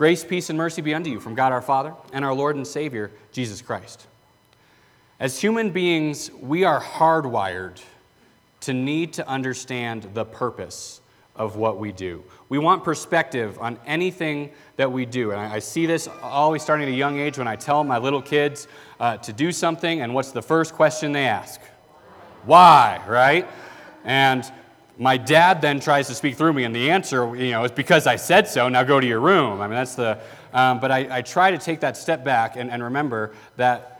[0.00, 2.66] Grace, peace, and mercy be unto you from God our Father and our Lord and
[2.66, 4.06] Savior, Jesus Christ.
[5.18, 7.82] As human beings, we are hardwired
[8.60, 11.02] to need to understand the purpose
[11.36, 12.24] of what we do.
[12.48, 15.32] We want perspective on anything that we do.
[15.32, 18.22] And I, see this always starting at a young age when I tell my little
[18.22, 18.68] kids
[19.00, 21.60] uh, to do something, and what's the first question they ask?
[22.46, 23.46] Why, right?
[24.04, 24.50] And
[25.00, 28.06] my dad then tries to speak through me, and the answer, you know, is because
[28.06, 28.68] I said so.
[28.68, 29.62] Now go to your room.
[29.62, 30.18] I mean, that's the.
[30.52, 33.99] Um, but I, I, try to take that step back and, and remember that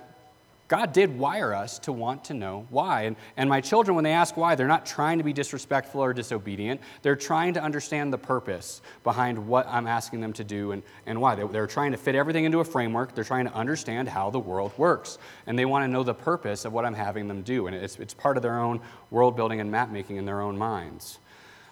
[0.70, 3.02] God did wire us to want to know why.
[3.02, 6.12] And, and my children, when they ask why, they're not trying to be disrespectful or
[6.12, 6.80] disobedient.
[7.02, 11.20] They're trying to understand the purpose behind what I'm asking them to do and, and
[11.20, 11.34] why.
[11.34, 13.16] They, they're trying to fit everything into a framework.
[13.16, 15.18] They're trying to understand how the world works.
[15.48, 17.66] And they want to know the purpose of what I'm having them do.
[17.66, 20.56] And it's, it's part of their own world building and map making in their own
[20.56, 21.18] minds.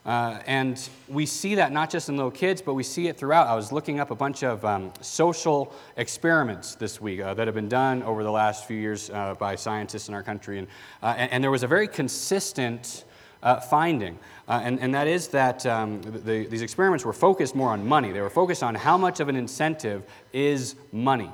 [0.08, 3.46] Uh, and we see that not just in little kids, but we see it throughout.
[3.46, 7.54] I was looking up a bunch of um, social experiments this week uh, that have
[7.54, 10.60] been done over the last few years uh, by scientists in our country.
[10.60, 10.68] And,
[11.02, 13.04] uh, and, and, there was a very consistent
[13.42, 14.18] uh, finding,
[14.48, 18.10] uh, and, and that is that um, the, these experiments were focused more on money.
[18.10, 21.30] They were focused on how much of an incentive is money.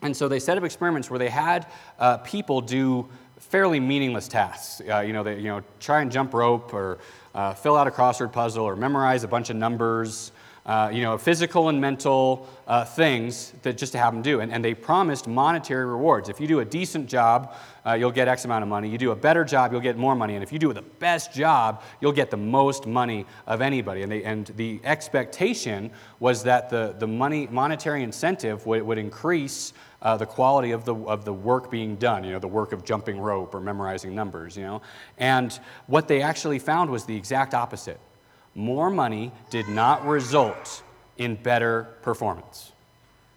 [0.00, 1.66] And so they set up experiments where they had
[2.24, 3.08] people do
[3.50, 4.80] fairly meaningless tasks.
[4.84, 6.98] you know, they, you know, try and jump rope or
[7.34, 10.32] uh, fill out a crossword puzzle or memorize a bunch of numbers,
[10.66, 14.40] uh, you know, physical and mental uh, things that just to have them do.
[14.40, 16.30] And, and they promised monetary rewards.
[16.30, 18.88] If you do a decent job, uh, you'll get X amount of money.
[18.88, 20.34] You do a better job, you'll get more money.
[20.34, 24.02] And if you do the best job, you'll get the most money of anybody.
[24.02, 29.74] And, they, and the expectation was that the, the money, monetary incentive would, would increase
[30.00, 32.84] uh, the quality of the, of the work being done, you know, the work of
[32.84, 34.80] jumping rope or memorizing numbers, you know.
[35.18, 38.00] And what they actually found was the exact opposite.
[38.54, 40.82] More money did not result
[41.16, 42.72] in better performance.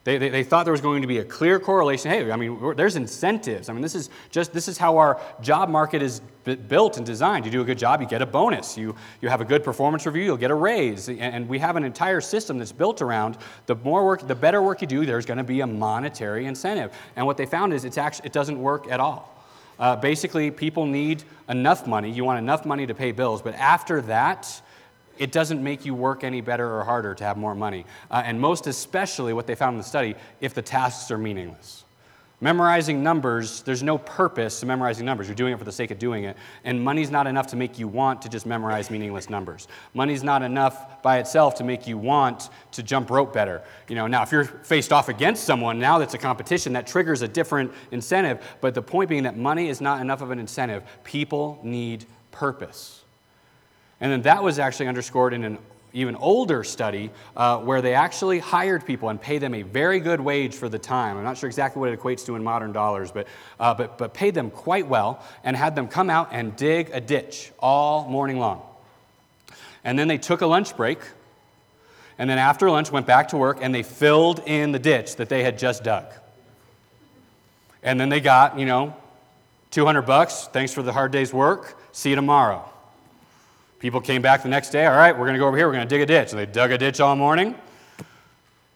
[0.07, 2.09] They, they, they, thought there was going to be a clear correlation.
[2.09, 3.67] Hey, I mean, there's incentives.
[3.67, 7.43] I mean, this is just this is how our job market is built and designed.
[7.43, 8.77] You do a good job, you get a bonus.
[8.77, 11.09] You, you have a good performance review, you'll get a raise.
[11.09, 14.61] And, and we have an entire system that's built around the more work, the better
[14.61, 16.93] work you do, there's going to be a monetary incentive.
[17.17, 19.33] And what they found is it's actually, it doesn't work at all.
[19.77, 22.09] Uh, basically, people need enough money.
[22.09, 24.61] You want enough money to pay bills, but after that,
[25.19, 27.85] it doesn't make you work any better or harder to have more money.
[28.09, 31.83] Uh, and most especially, what they found in the study, if the tasks are meaningless.
[32.39, 35.27] Memorizing numbers, there's no purpose to memorizing numbers.
[35.27, 36.37] You're doing it for the sake of doing it.
[36.65, 39.67] And money's not enough to make you want to just memorize meaningless numbers.
[39.95, 43.63] Money's not enough by itself to make you want to jump rope better.
[43.87, 47.23] You know, now if you're faced off against someone, now that's a competition, that triggers
[47.23, 48.45] a different incentive.
[48.61, 50.83] But the point being that money is not enough of an incentive.
[51.03, 53.01] People need purpose.
[53.99, 55.57] And then that was actually underscored in an
[55.93, 60.19] even older study uh, where they actually hired people and paid them a very good
[60.19, 61.17] wage for the time.
[61.17, 63.27] I'm not sure exactly what it equates to in modern dollars, but,
[63.59, 67.01] uh, but, but paid them quite well and had them come out and dig a
[67.01, 68.61] ditch all morning long.
[69.83, 70.99] And then they took a lunch break.
[72.19, 75.29] And then after lunch, went back to work and they filled in the ditch that
[75.29, 76.05] they had just dug.
[77.81, 78.95] And then they got, you know,
[79.71, 80.47] 200 bucks.
[80.51, 81.79] Thanks for the hard day's work.
[81.91, 82.67] See you tomorrow.
[83.79, 84.85] People came back the next day.
[84.85, 85.67] All right, we're going to go over here.
[85.67, 86.31] We're going to dig a ditch.
[86.31, 87.55] And they dug a ditch all morning,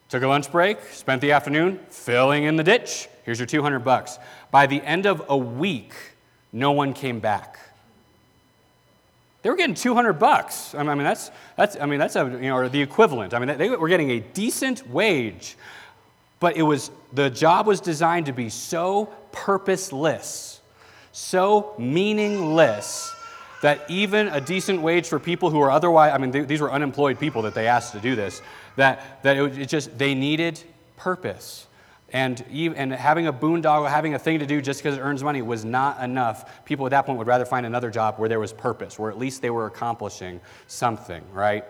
[0.08, 3.08] took a lunch break, spent the afternoon filling in the ditch.
[3.24, 4.18] Here's your 200 bucks.
[4.52, 5.92] By the end of a week,
[6.52, 7.58] no one came back.
[9.42, 10.72] They were getting 200 bucks.
[10.72, 13.34] I mean, that's, that's, I mean, that's a, you know, or the equivalent.
[13.34, 15.56] I mean, they were getting a decent wage,
[16.38, 20.60] but it was, the job was designed to be so purposeless,
[21.10, 23.12] so meaningless
[23.62, 27.18] that even a decent wage for people who are otherwise, I mean, these were unemployed
[27.18, 28.42] people that they asked to do this,
[28.76, 30.60] that, that it, it just, they needed
[30.96, 31.68] purpose.
[32.12, 35.22] And, even, and having a boondoggle, having a thing to do just because it earns
[35.22, 36.64] money was not enough.
[36.64, 39.18] People at that point would rather find another job where there was purpose, where at
[39.18, 41.64] least they were accomplishing something, right?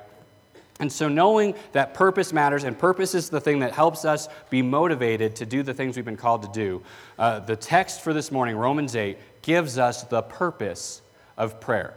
[0.81, 4.63] And so, knowing that purpose matters, and purpose is the thing that helps us be
[4.63, 6.83] motivated to do the things we've been called to do,
[7.19, 11.03] uh, the text for this morning, Romans 8, gives us the purpose
[11.43, 11.95] of prayer.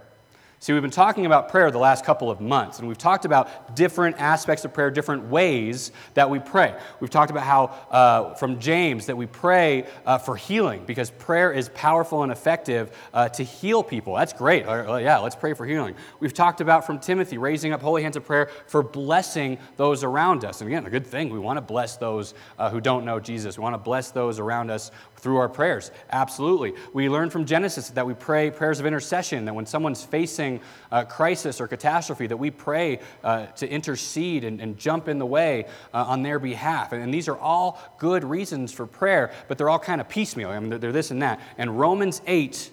[0.66, 3.76] See, we've been talking about prayer the last couple of months, and we've talked about
[3.76, 6.74] different aspects of prayer, different ways that we pray.
[7.00, 11.52] We've talked about how, uh, from James, that we pray uh, for healing because prayer
[11.52, 14.16] is powerful and effective uh, to heal people.
[14.16, 14.66] That's great.
[14.66, 15.94] Uh, yeah, let's pray for healing.
[16.20, 20.46] We've talked about from Timothy, raising up holy hands of prayer for blessing those around
[20.46, 20.62] us.
[20.62, 21.30] And again, a good thing.
[21.30, 24.40] We want to bless those uh, who don't know Jesus, we want to bless those
[24.40, 25.92] around us through our prayers.
[26.12, 26.74] Absolutely.
[26.94, 31.04] We learn from Genesis that we pray prayers of intercession, that when someone's facing uh,
[31.06, 35.66] crisis or catastrophe that we pray uh, to intercede and, and, jump in the way
[35.94, 36.92] uh, on their behalf.
[36.92, 40.50] And, and, these are all good reasons for prayer, but they're all kind of piecemeal.
[40.50, 41.40] I mean, they're, they're this and that.
[41.58, 42.70] And Romans 8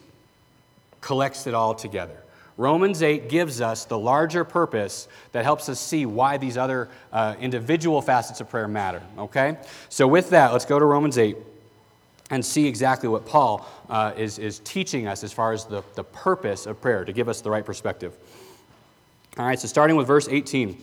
[1.01, 2.23] collects it all together.
[2.57, 7.35] Romans 8 gives us the larger purpose that helps us see why these other uh,
[7.41, 9.03] individual facets of prayer matter.
[9.17, 9.57] Okay?
[9.89, 11.37] So, with that, let's go to Romans 8
[12.33, 16.03] and see exactly what Paul uh, is, is teaching us as far as the, the
[16.03, 18.17] purpose of prayer to give us the right perspective.
[19.39, 20.83] All right, so starting with verse 18.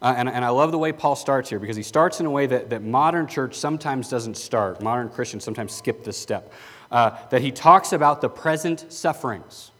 [0.00, 2.30] Uh, and, and I love the way Paul starts here because he starts in a
[2.30, 4.80] way that, that modern church sometimes doesn't start.
[4.80, 6.52] Modern Christians sometimes skip this step.
[6.92, 9.72] Uh, that he talks about the present sufferings.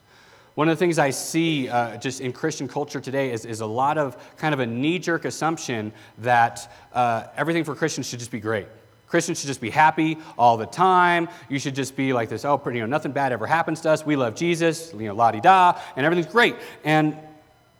[0.56, 3.66] One of the things I see uh, just in Christian culture today is, is a
[3.66, 8.32] lot of kind of a knee jerk assumption that uh, everything for Christians should just
[8.32, 8.66] be great.
[9.08, 11.28] Christians should just be happy all the time.
[11.48, 14.04] You should just be like this, oh, you know, nothing bad ever happens to us.
[14.04, 16.56] We love Jesus, you know, la di da, and everything's great.
[16.84, 17.16] And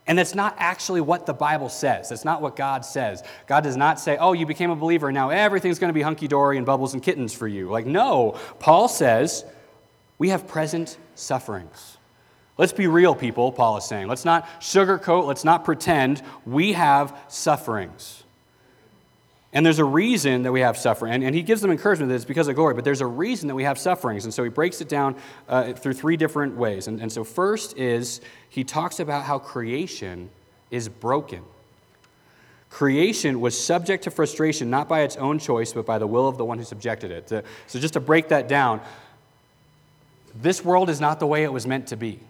[0.08, 2.08] and that's not actually what the Bible says.
[2.08, 3.22] That's not what God says.
[3.46, 6.26] God does not say, oh, you became a believer, now everything's going to be hunky
[6.26, 7.68] dory and bubbles and kittens for you.
[7.68, 8.38] Like, no.
[8.58, 9.44] Paul says,
[10.16, 11.98] we have present sufferings.
[12.56, 14.08] Let's be real, people, Paul is saying.
[14.08, 16.22] Let's not sugarcoat, let's not pretend.
[16.46, 18.24] We have sufferings.
[19.52, 21.14] And there's a reason that we have suffering.
[21.14, 23.48] And, and he gives them encouragement that it's because of glory, but there's a reason
[23.48, 24.24] that we have sufferings.
[24.24, 25.16] And so he breaks it down
[25.48, 26.86] uh, through three different ways.
[26.86, 30.28] And, and so, first is he talks about how creation
[30.70, 31.42] is broken.
[32.68, 36.36] Creation was subject to frustration not by its own choice, but by the will of
[36.36, 37.44] the one who subjected it.
[37.66, 38.82] So, just to break that down,
[40.34, 42.20] this world is not the way it was meant to be.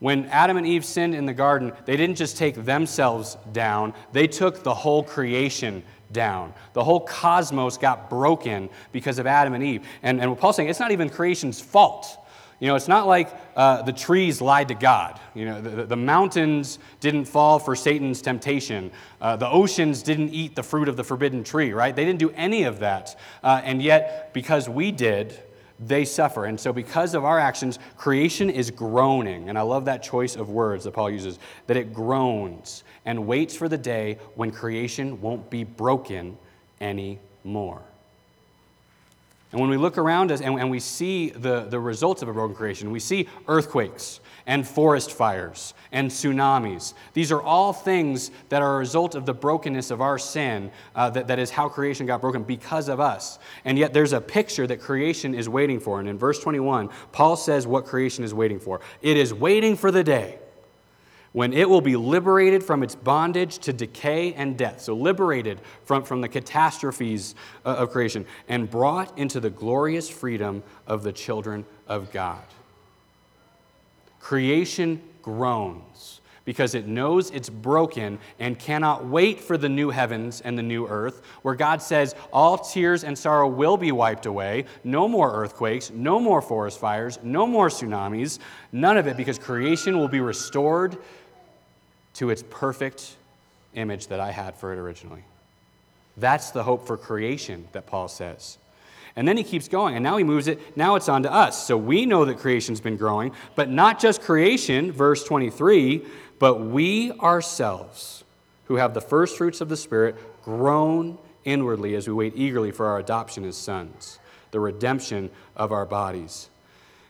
[0.00, 4.26] When Adam and Eve sinned in the garden, they didn't just take themselves down, they
[4.26, 6.52] took the whole creation down.
[6.72, 9.86] The whole cosmos got broken because of Adam and Eve.
[10.02, 12.16] And, and Paul's saying, it's not even creation's fault.
[12.60, 15.18] You know, it's not like uh, the trees lied to God.
[15.34, 18.90] You know, the, the mountains didn't fall for Satan's temptation.
[19.20, 21.96] Uh, the oceans didn't eat the fruit of the forbidden tree, right?
[21.96, 23.18] They didn't do any of that.
[23.42, 25.40] Uh, and yet, because we did,
[25.80, 26.44] they suffer.
[26.44, 29.48] And so, because of our actions, creation is groaning.
[29.48, 33.56] And I love that choice of words that Paul uses that it groans and waits
[33.56, 36.36] for the day when creation won't be broken
[36.80, 37.82] anymore.
[39.52, 42.32] And when we look around us and, and, we see the, the results of a
[42.32, 46.94] broken creation, we see earthquakes and forest fires and tsunamis.
[47.14, 51.10] These are all things that are a result of the brokenness of our sin, uh,
[51.10, 53.40] that, that is how creation got broken because of us.
[53.64, 55.98] And yet there's a picture that creation is waiting for.
[55.98, 59.90] And in verse 21, Paul says what creation is waiting for it is waiting for
[59.90, 60.38] the day
[61.32, 64.80] when it will be liberated from its bondage to decay and death.
[64.80, 67.34] So, liberated from, from the catastrophes
[67.64, 72.42] uh, of creation and brought into the glorious freedom of the children of God.
[74.18, 80.58] Creation groans because it knows it's broken and cannot wait for the new heavens and
[80.58, 85.06] the new earth, where God says all tears and sorrow will be wiped away, no
[85.06, 88.40] more earthquakes, no more forest fires, no more tsunamis,
[88.72, 90.98] none of it, because creation will be restored
[92.20, 93.16] to its perfect
[93.72, 95.24] image that I had for it originally.
[96.18, 98.58] That's the hope for creation that Paul says.
[99.16, 101.66] And then he keeps going, and now he moves it, now it's on to us.
[101.66, 106.04] So we know that creation's been growing, but not just creation, verse 23,
[106.38, 108.22] but we ourselves,
[108.66, 110.14] who have the first fruits of the Spirit,
[110.44, 114.18] groan inwardly as we wait eagerly for our adoption as sons,
[114.50, 116.50] the redemption of our bodies.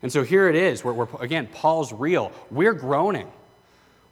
[0.05, 2.31] And so here it is, where again, Paul's real.
[2.49, 3.26] We're groaning.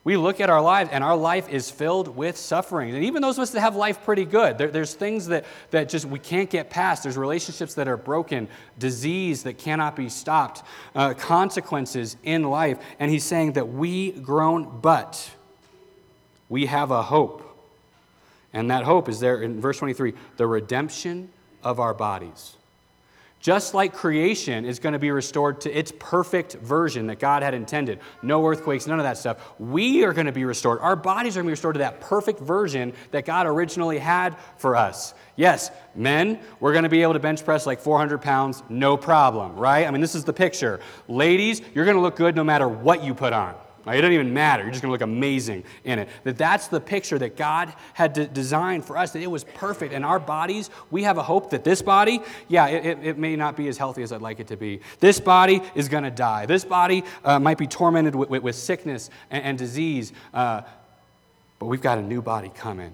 [0.09, 2.95] We look at our lives, and our life is filled with suffering.
[2.95, 5.91] And even those of us that have life pretty good, there, there's things that, that
[5.91, 7.03] just we can't get past.
[7.03, 8.49] There's relationships that are broken,
[8.79, 10.63] disease that cannot be stopped,
[10.95, 12.79] uh, consequences in life.
[12.99, 15.31] And he's saying that we groan, but
[16.49, 17.45] we have a hope.
[18.55, 21.29] And that hope is there in verse 23 the redemption
[21.63, 22.57] of our bodies.
[23.41, 27.55] Just like creation is going to be restored to its perfect version that God had
[27.55, 30.81] intended, no earthquakes, none of that stuff, we are going to be restored.
[30.81, 34.37] Our bodies are going to be restored to that perfect version that God originally had
[34.57, 35.15] for us.
[35.37, 39.55] Yes, men, we're going to be able to bench press like 400 pounds, no problem,
[39.55, 39.87] right?
[39.87, 40.81] I mean, this is the picture.
[41.07, 43.55] Ladies, you're going to look good no matter what you put on.
[43.91, 44.63] It doesn't even matter.
[44.63, 46.09] You're just going to look amazing in it.
[46.25, 49.93] That that's the picture that God had de- designed for us, that it was perfect.
[49.93, 53.37] And our bodies, we have a hope that this body, yeah, it, it, it may
[53.37, 54.81] not be as healthy as I'd like it to be.
[55.01, 56.47] This body is going to die.
[56.47, 60.13] This body uh, might be tormented with, with, with sickness and, and disease.
[60.33, 60.63] Uh,
[61.59, 62.93] but we've got a new body coming.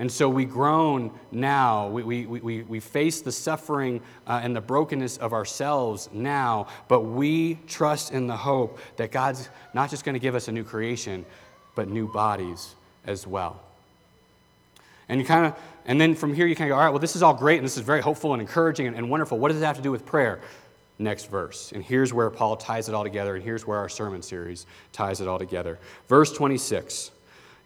[0.00, 1.88] And so we groan now.
[1.88, 7.02] We, we, we, we face the suffering uh, and the brokenness of ourselves now, but
[7.02, 10.64] we trust in the hope that God's not just going to give us a new
[10.64, 11.26] creation,
[11.74, 12.74] but new bodies
[13.06, 13.60] as well.
[15.10, 15.54] And you kind of,
[15.84, 17.58] and then from here you kind of go, all right, well, this is all great
[17.58, 19.38] and this is very hopeful and encouraging and, and wonderful.
[19.38, 20.40] What does it have to do with prayer?
[20.98, 21.72] Next verse.
[21.72, 25.20] And here's where Paul ties it all together, and here's where our sermon series ties
[25.20, 25.78] it all together.
[26.08, 27.10] Verse 26.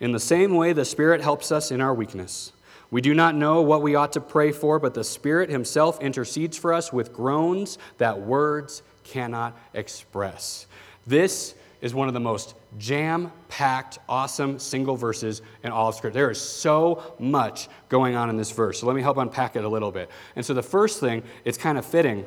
[0.00, 2.52] In the same way, the Spirit helps us in our weakness.
[2.90, 6.56] We do not know what we ought to pray for, but the Spirit Himself intercedes
[6.56, 10.66] for us with groans that words cannot express.
[11.06, 16.14] This is one of the most jam packed, awesome single verses in all of Scripture.
[16.14, 18.80] There is so much going on in this verse.
[18.80, 20.10] So let me help unpack it a little bit.
[20.34, 22.24] And so the first thing, it's kind of fitting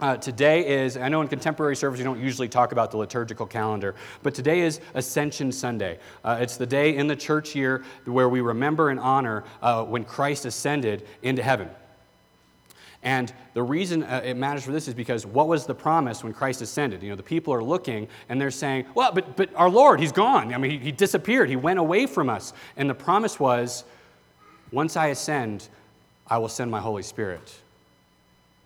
[0.00, 3.46] uh, today is, I know in contemporary service you don't usually talk about the liturgical
[3.46, 5.98] calendar, but today is Ascension Sunday.
[6.24, 10.04] Uh, it's the day in the church year where we remember and honor uh, when
[10.04, 11.68] Christ ascended into heaven.
[13.02, 16.32] And the reason uh, it matters for this is because what was the promise when
[16.32, 17.02] Christ ascended?
[17.02, 20.12] You know, the people are looking and they're saying, well, but, but our Lord, he's
[20.12, 20.52] gone.
[20.52, 21.48] I mean, he, he disappeared.
[21.48, 22.52] He went away from us.
[22.76, 23.84] And the promise was,
[24.72, 25.68] once I ascend,
[26.26, 27.52] I will send my Holy Spirit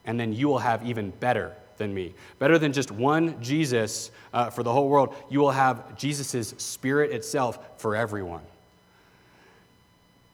[0.05, 2.15] and then you will have even better than me.
[2.39, 7.13] Better than just one Jesus uh, for the whole world, you will have Jesus' Spirit
[7.13, 8.43] itself for everyone.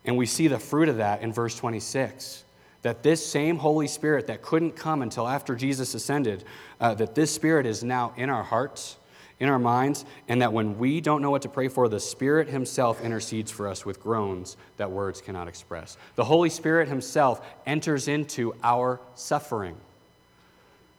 [0.05, 2.45] And we see the fruit of that in verse 26
[2.83, 6.45] that this same Holy Spirit that couldn't come until after Jesus ascended,
[6.81, 8.97] uh, that this Spirit is now in our hearts
[9.41, 12.49] in our minds, and that when we don't know what to pray for, the Spirit
[12.49, 15.97] Himself intercedes for us with groans that words cannot express.
[16.17, 19.77] The Holy Spirit Himself enters into our suffering.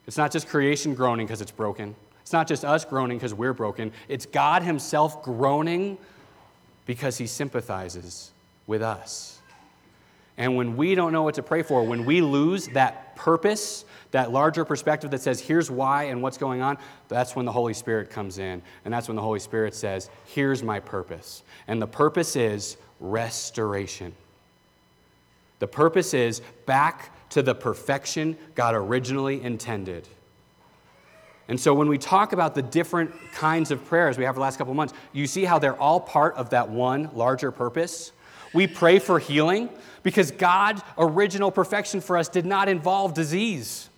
[0.07, 3.53] It's not just creation groaning because it's broken, it's not just us groaning because we're
[3.53, 3.91] broken.
[4.07, 5.97] It's God Himself groaning
[6.85, 8.31] because He sympathizes
[8.67, 9.39] with us.
[10.37, 14.31] And when we don't know what to pray for, when we lose that purpose, that
[14.31, 16.77] larger perspective that says, here's why and what's going on,
[17.09, 18.61] that's when the Holy Spirit comes in.
[18.85, 21.43] And that's when the Holy Spirit says, here's my purpose.
[21.67, 24.13] And the purpose is restoration.
[25.59, 30.07] The purpose is back to the perfection God originally intended.
[31.49, 34.57] And so when we talk about the different kinds of prayers we have the last
[34.57, 38.13] couple months, you see how they're all part of that one larger purpose.
[38.53, 39.69] We pray for healing
[40.03, 43.89] because God's original perfection for us did not involve disease.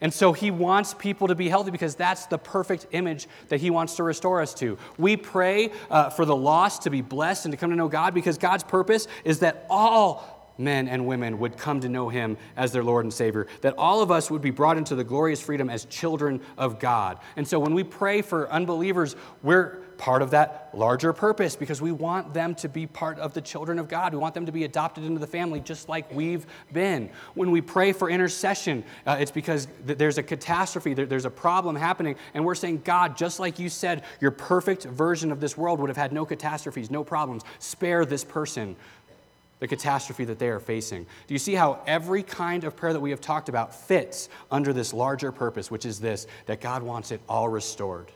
[0.00, 3.70] And so he wants people to be healthy because that's the perfect image that he
[3.70, 4.76] wants to restore us to.
[4.98, 8.12] We pray uh, for the lost to be blessed and to come to know God
[8.12, 12.72] because God's purpose is that all men and women would come to know him as
[12.72, 15.70] their Lord and Savior, that all of us would be brought into the glorious freedom
[15.70, 17.18] as children of God.
[17.36, 21.92] And so when we pray for unbelievers, we're part of that larger purpose because we
[21.92, 24.12] want them to be part of the children of God.
[24.12, 27.10] We want them to be adopted into the family just like we've been.
[27.34, 31.30] When we pray for intercession, uh, it's because th- there's a catastrophe, there, there's a
[31.30, 35.56] problem happening, and we're saying, God, just like you said, your perfect version of this
[35.56, 37.42] world would have had no catastrophes, no problems.
[37.58, 38.76] Spare this person
[39.64, 41.06] the catastrophe that they are facing.
[41.26, 44.74] Do you see how every kind of prayer that we have talked about fits under
[44.74, 48.08] this larger purpose, which is this that God wants it all restored?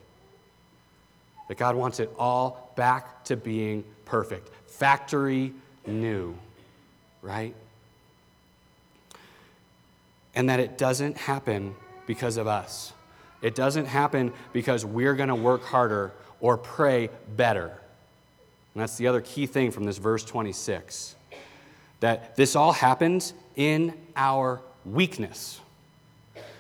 [1.49, 4.51] That God wants it all back to being perfect.
[4.67, 5.55] Factory
[5.87, 6.37] new,
[7.23, 7.55] right?
[10.35, 11.75] And that it doesn't happen
[12.07, 12.93] because of us.
[13.41, 17.69] It doesn't happen because we're going to work harder or pray better.
[18.75, 21.15] And that's the other key thing from this verse 26
[22.01, 25.61] that this all happens in our weakness.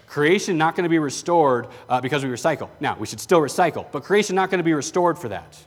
[0.09, 2.71] Creation not going to be restored uh, because we recycle.
[2.80, 5.62] Now, we should still recycle, but creation not going to be restored for that.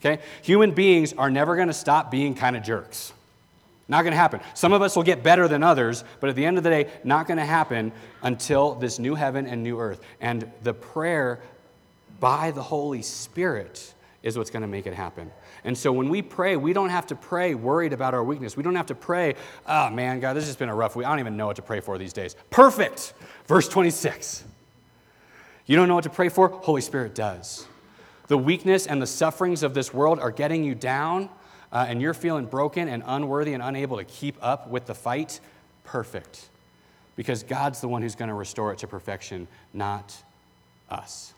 [0.00, 0.22] Okay?
[0.42, 3.12] Human beings are never going to stop being kind of jerks.
[3.88, 4.40] Not going to happen.
[4.52, 6.90] Some of us will get better than others, but at the end of the day,
[7.04, 7.90] not going to happen
[8.22, 10.00] until this new heaven and new earth.
[10.20, 11.40] And the prayer
[12.20, 15.30] by the Holy Spirit is what's going to make it happen.
[15.64, 18.56] And so when we pray, we don't have to pray worried about our weakness.
[18.56, 19.34] We don't have to pray,
[19.66, 21.06] oh man, God, this has been a rough week.
[21.06, 22.34] I don't even know what to pray for these days.
[22.50, 23.14] Perfect.
[23.46, 24.44] Verse 26.
[25.66, 26.48] You don't know what to pray for?
[26.48, 27.66] Holy Spirit does.
[28.26, 31.28] The weakness and the sufferings of this world are getting you down,
[31.72, 35.40] uh, and you're feeling broken and unworthy and unable to keep up with the fight.
[35.84, 36.48] Perfect.
[37.16, 40.16] Because God's the one who's going to restore it to perfection, not
[40.90, 41.34] us.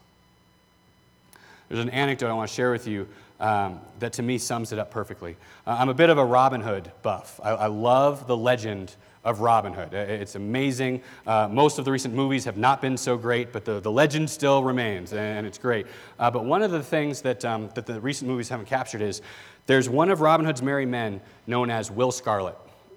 [1.71, 3.07] There's an anecdote I want to share with you
[3.39, 5.37] um, that to me sums it up perfectly.
[5.65, 7.39] Uh, I'm a bit of a Robin Hood buff.
[7.45, 9.95] I, I love the legend of Robin Hood.
[9.95, 11.00] It's amazing.
[11.25, 14.29] Uh, most of the recent movies have not been so great, but the, the legend
[14.29, 15.87] still remains, and it's great.
[16.19, 19.23] Uh, but one of the things that, um, that the recent movies haven't captured is
[19.67, 22.57] there's one of Robin Hood's merry men known as Will Scarlet.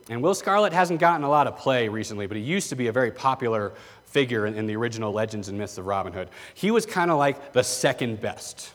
[0.10, 2.88] And Will Scarlet hasn't gotten a lot of play recently, but he used to be
[2.88, 3.74] a very popular
[4.14, 6.30] figure in, in the original legends and myths of Robin Hood.
[6.54, 8.72] He was kind of like the second best.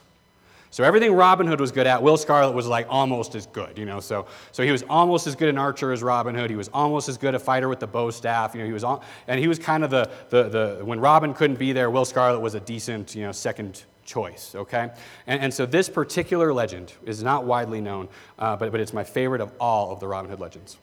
[0.70, 3.86] So everything Robin Hood was good at, Will Scarlet was like almost as good, you
[3.86, 4.00] know.
[4.00, 6.50] So, so he was almost as good an archer as Robin Hood.
[6.50, 8.54] He was almost as good a fighter with the bow staff.
[8.54, 11.32] You know, he was all, and he was kind of the, the, the when Robin
[11.32, 14.90] couldn't be there, Will Scarlet was a decent, you know, second choice, okay?
[15.26, 19.04] And, and so this particular legend is not widely known, uh, but, but it's my
[19.04, 20.76] favorite of all of the Robin Hood legends.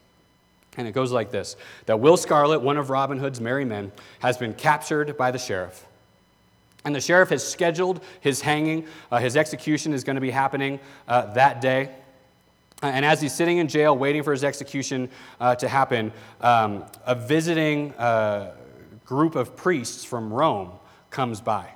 [0.78, 1.56] And it goes like this
[1.86, 5.86] that Will Scarlet, one of Robin Hood's merry men, has been captured by the sheriff.
[6.84, 8.86] And the sheriff has scheduled his hanging.
[9.12, 11.90] Uh, his execution is going to be happening uh, that day.
[12.84, 16.86] Uh, and as he's sitting in jail waiting for his execution uh, to happen, um,
[17.06, 18.54] a visiting uh,
[19.06, 20.72] group of priests from Rome
[21.10, 21.75] comes by.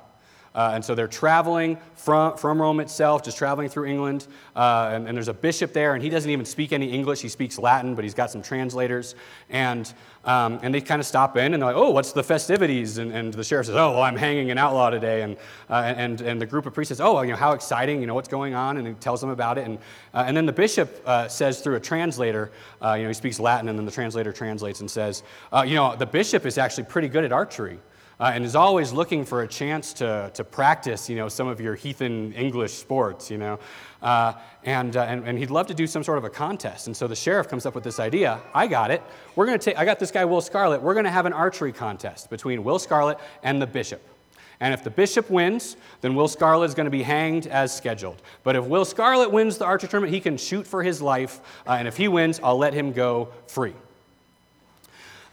[0.52, 4.26] Uh, and so they're traveling from, from Rome itself, just traveling through England.
[4.56, 7.20] Uh, and, and, there's a bishop there, and he doesn't even speak any English.
[7.20, 9.14] He speaks Latin, but he's got some translators.
[9.48, 9.92] And,
[10.24, 12.98] um, and they kind of stop in, and they're like, oh, what's the festivities?
[12.98, 15.22] And, and the sheriff says, oh, well, I'm hanging an outlaw today.
[15.22, 15.36] And,
[15.68, 18.14] uh, and, and the group of priests says, oh, you know, how exciting, you know,
[18.14, 18.76] what's going on?
[18.76, 19.66] And he tells them about it.
[19.66, 19.78] And,
[20.14, 22.50] uh, and then the bishop uh, says through a translator,
[22.82, 25.22] uh, you know, he speaks Latin, and then the translator translates and says,
[25.64, 27.78] you know, the bishop is actually pretty good at archery
[28.20, 31.60] uh, and is always looking for a chance to, to practice, you know, some of
[31.60, 33.58] your heathen English sports, you know.
[34.02, 34.34] Uh,
[34.64, 36.86] and, uh, and, and he'd love to do some sort of a contest.
[36.86, 38.38] And so the sheriff comes up with this idea.
[38.54, 39.02] I got it.
[39.36, 40.82] We're going to take, I got this guy, Will Scarlet.
[40.82, 44.02] We're going to have an archery contest between Will Scarlet and the bishop.
[44.62, 48.20] And if the bishop wins, then Will Scarlet is going to be hanged as scheduled.
[48.42, 51.40] But if Will Scarlet wins the archery tournament, he can shoot for his life.
[51.66, 53.72] Uh, and if he wins, I'll let him go free.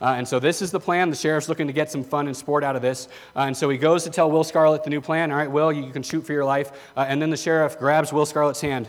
[0.00, 1.10] Uh, and so this is the plan.
[1.10, 3.08] The sheriff's looking to get some fun and sport out of this.
[3.34, 5.32] Uh, and so he goes to tell Will Scarlet the new plan.
[5.32, 6.70] All right, Will, you, can shoot for your life.
[6.96, 8.88] Uh, and then the sheriff grabs Will Scarlet's hand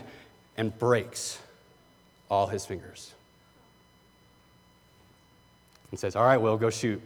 [0.56, 1.40] and breaks
[2.30, 3.12] all his fingers.
[5.90, 7.02] And says, All right, Will, go shoot.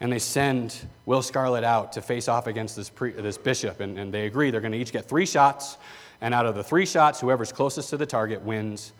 [0.00, 3.80] And they send Will Scarlet out to face off against this, pre- this bishop.
[3.80, 5.76] And, and they agree they're going to each get three shots.
[6.22, 8.92] And out of the three shots, whoever's closest to the target wins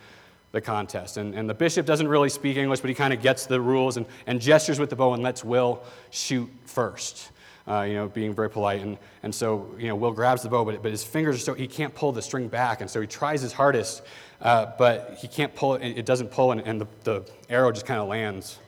[0.57, 1.19] the contest.
[1.19, 3.97] And, and the bishop doesn't really speak English, but he kind of gets the rules
[3.97, 7.31] and, and gestures with the bow and lets Will shoot first.
[7.69, 8.81] Uh, you know, being very polite.
[8.81, 11.55] And, and so, you know, Will grabs the bow, but, but his fingers are so,
[11.55, 12.81] he can't pull the string back.
[12.81, 14.03] And so he tries his hardest,
[14.40, 17.85] uh, but he can't pull it, it doesn't pull, and, and the, the arrow just
[17.85, 18.61] kind of lands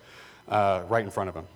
[0.49, 1.47] uh, right in front of him.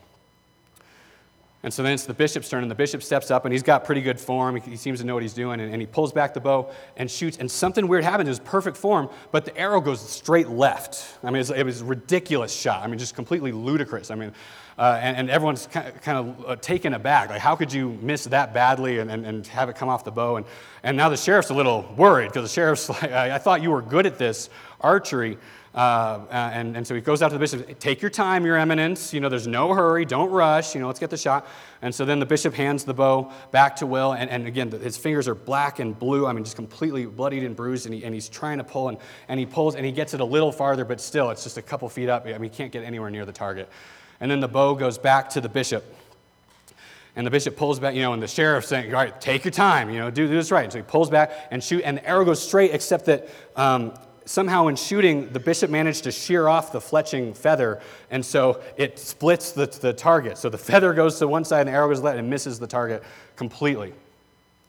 [1.65, 3.85] And so then it's the bishop's turn, and the bishop steps up, and he's got
[3.85, 4.57] pretty good form.
[4.61, 7.09] He, seems to know what he's doing, and, and, he pulls back the bow and
[7.09, 7.37] shoots.
[7.39, 8.27] And something weird happens.
[8.27, 11.19] It was perfect form, but the arrow goes straight left.
[11.23, 12.83] I mean, it was, a ridiculous shot.
[12.83, 14.11] I mean, just completely ludicrous.
[14.11, 14.33] I mean,
[14.77, 17.31] uh, and, and, everyone's kind of uh, taken aback.
[17.31, 20.11] Like, how could you miss that badly and, and, and have it come off the
[20.11, 20.37] bow?
[20.37, 20.47] And,
[20.83, 23.71] and now the sheriff's a little worried because the sheriff's like, I, I thought you
[23.71, 25.39] were good at this archery.
[25.75, 25.79] Uh,
[26.31, 29.15] uh, and, and so he goes out to the bishop, take your time, your eminence.
[29.15, 30.75] You know, there's no hurry, don't rush.
[30.75, 31.47] You know, let's get the shot.
[31.81, 34.13] And so then the bishop hands the bow back to Will.
[34.13, 36.27] And, and again, his fingers are black and blue.
[36.27, 37.87] I mean, just completely bloodied and bruised.
[37.87, 40.21] And, he, and he's trying to pull, and, and he pulls, and he gets it
[40.21, 42.27] a little farther, but still, it's just a couple feet up.
[42.27, 43.69] I mean, he can't get anywhere near the target.
[44.21, 45.85] And then the bow goes back to the bishop.
[47.17, 49.53] And the bishop pulls back, you know, and the sheriff's saying, all right, take your
[49.53, 50.65] time, you know, do, do this right.
[50.65, 53.93] And so he pulls back and shoot, and the arrow goes straight, except that um,
[54.25, 57.81] somehow in shooting, the bishop managed to shear off the fletching feather,
[58.11, 60.39] and so it splits the, the target.
[60.39, 62.67] So the feather goes to one side and the arrow goes left and misses the
[62.67, 63.03] target
[63.37, 63.93] completely.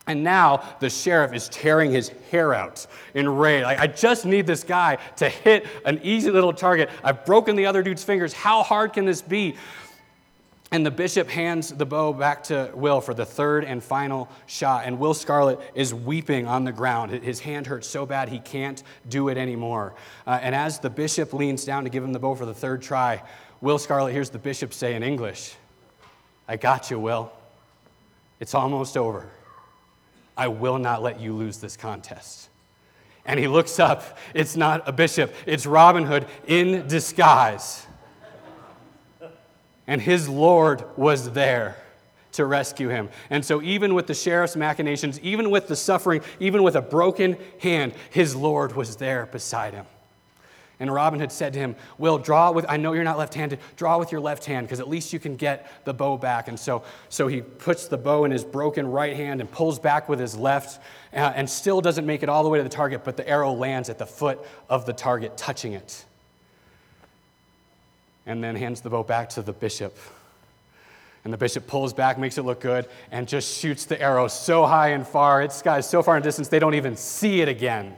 [0.05, 3.63] And now the sheriff is tearing his hair out in rage.
[3.63, 6.89] Like, I just need this guy to hit an easy little target.
[7.03, 8.33] I've broken the other dude's fingers.
[8.33, 9.55] How hard can this be?
[10.73, 14.85] And the bishop hands the bow back to Will for the third and final shot.
[14.87, 17.11] And Will Scarlet is weeping on the ground.
[17.11, 19.93] His hand hurts so bad he can't do it anymore.
[20.25, 22.81] Uh, and as the bishop leans down to give him the bow for the third
[22.81, 23.21] try,
[23.61, 25.53] Will Scarlet hears the bishop say in English,
[26.47, 27.31] I got you, Will.
[28.39, 29.29] It's almost over.
[30.35, 32.49] I will not let you lose this contest.
[33.27, 34.17] And he looks up.
[34.33, 37.85] It's not a bishop, it's Robin Hood in disguise
[39.87, 41.77] and his Lord was there
[42.33, 43.09] to rescue him.
[43.29, 47.37] And so, even with the sheriff's machinations, even with the suffering, even with a broken
[47.59, 49.85] hand, his Lord was there beside him.
[50.79, 53.59] And Robin had said to him, Will, draw with, I know you're not left handed,
[53.75, 56.47] draw with your left hand, because at least you can get the bow back.
[56.47, 60.09] And so, so he puts the bow in his broken right hand and pulls back
[60.09, 60.81] with his left,
[61.13, 63.53] uh, and still doesn't make it all the way to the target, but the arrow
[63.53, 66.05] lands at the foot of the target, touching it
[68.25, 69.97] and then hands the bow back to the bishop
[71.23, 74.65] And the bishop pulls back, makes it look good, and just shoots the arrow so
[74.65, 75.41] high and far.
[75.41, 77.95] It's skies so far in distance, they don't even see it again.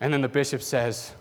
[0.00, 1.12] And then the bishop says,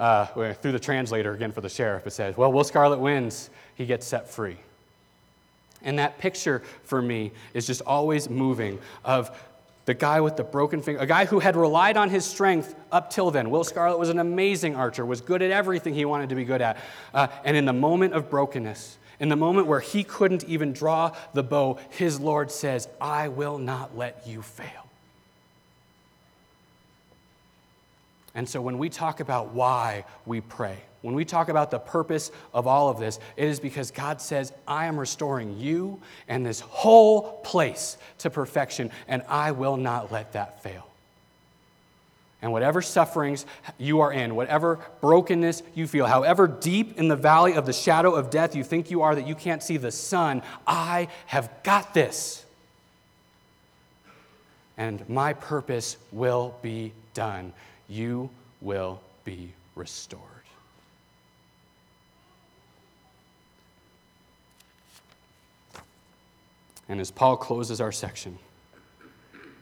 [0.00, 3.50] uh, through the translator again for the sheriff, it says, Well, Will Scarlett wins.
[3.74, 4.56] He gets set free.
[5.82, 9.30] And that picture for me is just always moving of
[9.86, 13.10] the guy with the broken finger, a guy who had relied on his strength up
[13.10, 13.50] till then.
[13.50, 16.62] Will Scarlett was an amazing archer, was good at everything he wanted to be good
[16.62, 16.78] at.
[17.12, 21.14] Uh, and in the moment of brokenness, in the moment where he couldn't even draw
[21.34, 24.68] the bow, his Lord says, I will not let you fail.
[28.34, 32.32] And so when we talk about why we pray, when we talk about the purpose
[32.54, 36.60] of all of this, it is because God says, I am restoring you and this
[36.60, 40.88] whole place to perfection, and I will not let that fail.
[42.40, 43.44] And whatever sufferings
[43.76, 48.14] you are in, whatever brokenness you feel, however deep in the valley of the shadow
[48.14, 51.92] of death you think you are that you can't see the sun, I have got
[51.92, 52.46] this.
[54.78, 57.52] And my purpose will be done
[57.90, 58.30] you
[58.62, 60.33] will be restored.
[66.88, 68.38] And as Paul closes our section,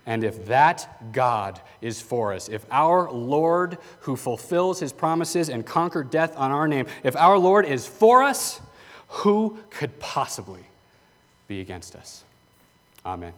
[0.04, 5.64] and if that God is for us, if our Lord, who fulfills his promises and
[5.64, 8.60] conquered death on our name, if our Lord is for us,
[9.08, 10.64] who could possibly
[11.46, 12.24] be against us?
[13.06, 13.32] Amen.